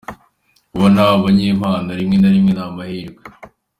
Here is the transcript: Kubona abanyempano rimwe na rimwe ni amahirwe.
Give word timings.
Kubona 0.71 0.99
abanyempano 1.15 1.89
rimwe 1.99 2.17
na 2.19 2.29
rimwe 2.33 2.51
ni 2.57 2.61
amahirwe. 2.67 3.21